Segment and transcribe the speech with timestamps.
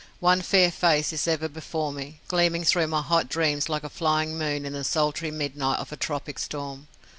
[0.19, 4.35] One fair face is ever before me, gleaming through my hot dreams like a flying
[4.35, 6.87] moon in the sultry midnight of a tropic storm.